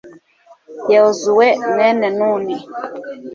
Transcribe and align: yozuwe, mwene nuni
yozuwe, 0.93 1.47
mwene 1.71 2.07
nuni 2.17 2.57